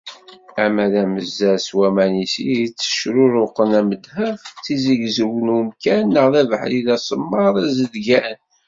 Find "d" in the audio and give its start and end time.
0.91-0.93, 6.33-6.35